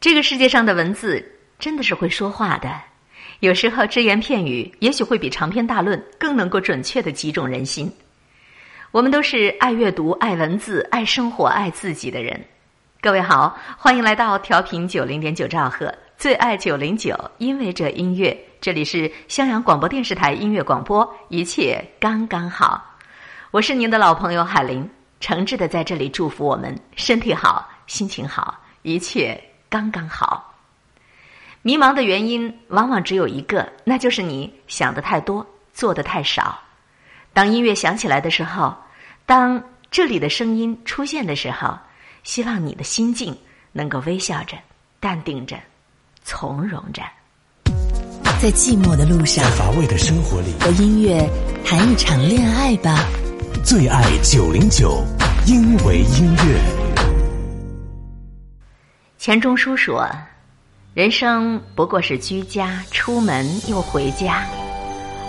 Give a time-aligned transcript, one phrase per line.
[0.00, 1.24] 这个世界上的文字
[1.58, 2.72] 真的是会说话的，
[3.40, 7.92] 有时候只言片语也许会比长篇大论更能够准确的击中人心。
[8.92, 12.40] 我们都是爱阅读、爱文字、爱生活、爱自己的人。
[13.00, 22.96] 各位好，欢迎来到调频九零点九兆赫，最爱九零九，因为这音乐，这里是襄阳广播电视台音乐广播，一切刚刚好。
[23.50, 24.88] 我是您的老朋友海林，
[25.18, 29.42] 诚挚的在这里祝福我们身体好，心情好，一切。
[29.68, 30.54] 刚刚好。
[31.62, 36.58] 迷茫的原因往往只有一个，那就是你想的太多，做的太少。
[37.32, 38.74] 当音乐响起来的时候，
[39.26, 41.76] 当这里的声音出现的时候，
[42.22, 43.36] 希望你的心境
[43.72, 44.56] 能够微笑着、
[45.00, 45.58] 淡定着、
[46.22, 47.02] 从容着。
[48.40, 51.28] 在寂寞的路上，在乏味的生活里，和音乐
[51.64, 53.04] 谈一场恋爱吧。
[53.64, 55.04] 最爱九零九，
[55.46, 56.87] 因为音乐。
[59.28, 60.08] 钱钟书说
[60.96, 64.46] ：“人生不过是居家，出门又回家。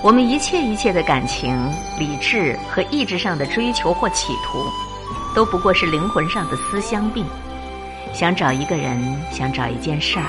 [0.01, 1.53] 我们一切一切的感情、
[1.99, 4.65] 理智和意志上的追求或企图，
[5.35, 7.25] 都不过是灵魂上的思乡病。
[8.13, 8.97] 想找一个人，
[9.33, 10.25] 想找一件事儿，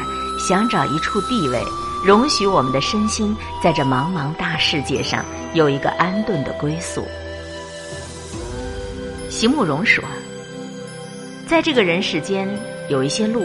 [0.49, 1.63] 想找一处地位，
[2.05, 7.07] 容许我们的身心在这茫茫大世界上有一个安顿的归宿。”
[9.31, 10.03] 席慕容说
[11.47, 12.49] ：“在这个人世间。”
[12.91, 13.45] 有一些路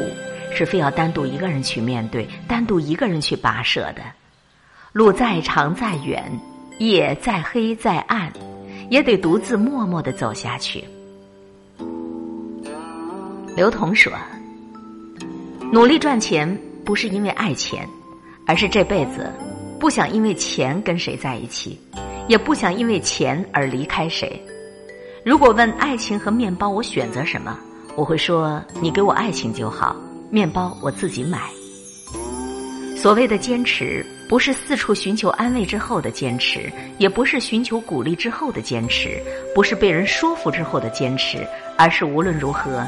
[0.51, 4.01] 是非要单独一个人去面对，单独一个人去跋涉的。
[4.91, 6.23] 路再长再远，
[6.79, 8.33] 夜再黑再暗，
[8.89, 10.83] 也得独自默默的走下去。
[13.55, 14.11] 刘同说
[15.71, 17.87] ：“努力赚钱不是因为爱钱，
[18.47, 19.31] 而是这辈子
[19.79, 21.79] 不想因为钱跟谁在一起，
[22.27, 24.41] 也不想因为钱而离开谁。
[25.23, 27.55] 如果问爱情和面包，我选择什么？”
[27.95, 29.95] 我会说：“你给我爱情就好，
[30.29, 31.49] 面包我自己买。”
[32.97, 39.21] 所谓的坚持，不是四处寻求安慰之后的坚持，也不是寻求鼓励之后的坚持，
[39.53, 41.47] 不是被人说服之后的坚持，
[41.77, 42.83] 而是无论如何，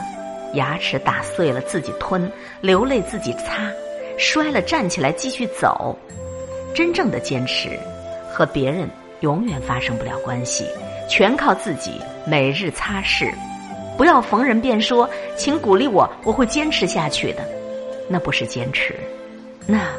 [0.56, 2.30] 牙齿打碎了自己吞，
[2.62, 3.72] 流泪自己擦，
[4.18, 5.98] 摔了站起来继续走。
[6.74, 7.80] 真正的坚持，
[8.34, 8.90] 和别人
[9.22, 10.66] 永远发生不了关系，
[11.10, 13.32] 全靠自己每日擦拭。
[13.98, 17.44] 不要逢人便说，请鼓励我，我会坚持下去的。
[18.08, 18.96] 那不是坚持，
[19.66, 19.90] 那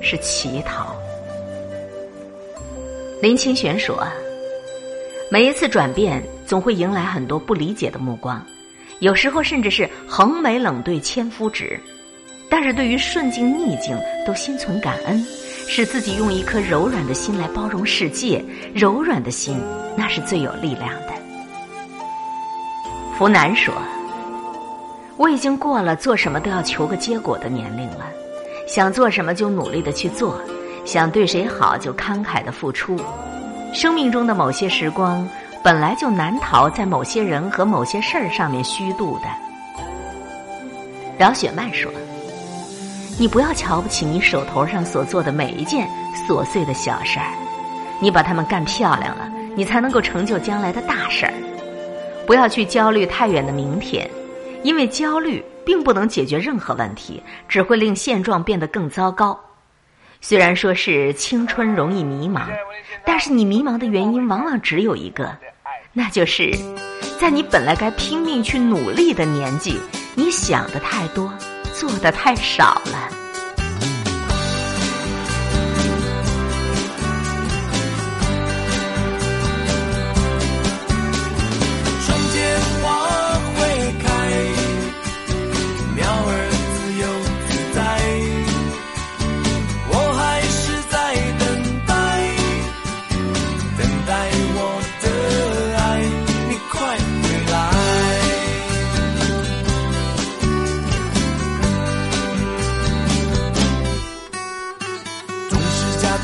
[0.00, 0.94] 是乞讨。
[3.22, 4.06] 林清玄说
[5.30, 8.44] ：“每一次转变，总会迎来很多不理解的目光，
[8.98, 11.80] 有时候甚至是横眉冷对千夫指。
[12.50, 15.24] 但是对于顺境逆境，都心存感恩，
[15.66, 18.44] 使自己用一颗柔软的心来包容世界。
[18.74, 19.58] 柔软的心，
[19.96, 21.13] 那是最有力量的。”
[23.16, 23.72] 福南说
[25.16, 28.06] ：“我已经过了做什么都要求个结果的年龄了，
[28.66, 30.40] 想做什么就努力的去做，
[30.84, 32.98] 想对谁好就慷慨的付出。
[33.72, 35.28] 生命中的某些时光，
[35.62, 39.28] 本来就难逃在某些人和某些事儿上面虚度的。”
[41.16, 41.92] 饶雪漫说
[43.16, 45.88] ：“你不要瞧不起你手头上所做的每一件
[46.26, 47.32] 琐碎的小事儿，
[48.00, 51.32] 你把它们干漂亮了，你才能够成就将来的大事儿。”
[52.26, 54.08] 不要去焦虑太远的明天，
[54.62, 59.38] 因为焦虑并不能解决任何问题，只会令现状变得更糟糕。
[60.20, 62.46] 虽然说是青春容易迷茫，
[63.04, 65.36] 但是你迷茫的原因往往只有一个，
[65.92, 66.50] 那就是
[67.20, 69.78] 在你本来该拼命去努力的年纪，
[70.14, 71.30] 你想的太多，
[71.74, 73.10] 做的太少了。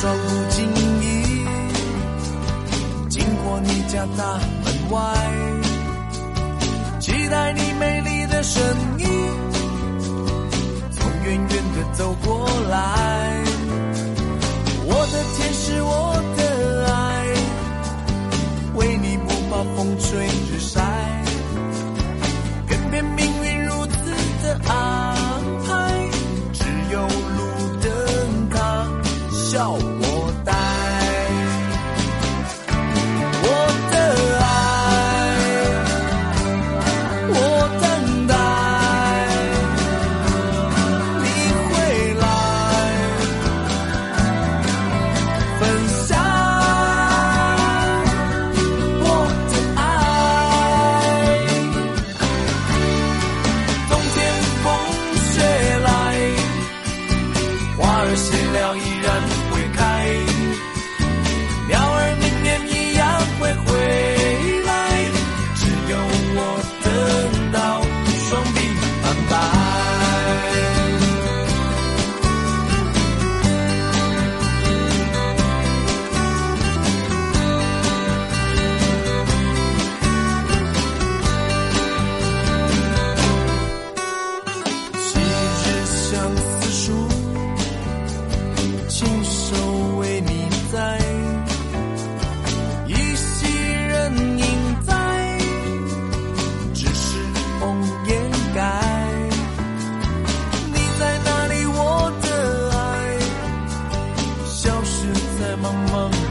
[0.00, 0.67] 装不经
[1.02, 1.44] 意
[3.11, 4.99] 经过你家大门外
[6.99, 7.61] 期待你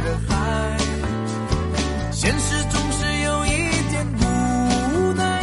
[0.04, 0.78] 人海
[2.12, 3.50] 现实总是有一
[3.90, 5.42] 点无奈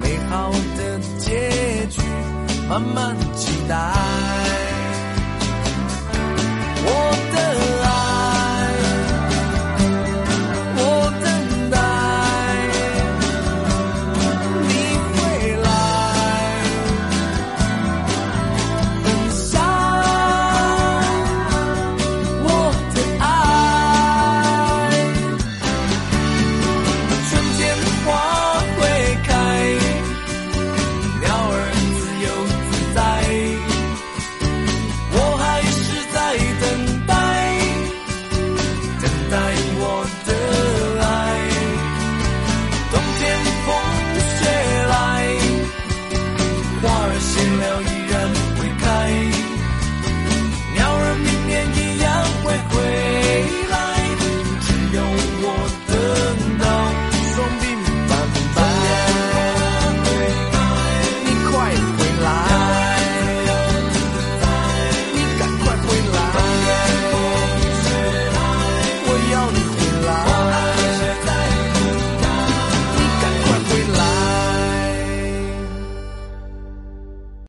[0.00, 2.00] 美好的结局
[2.68, 4.17] 慢慢期待。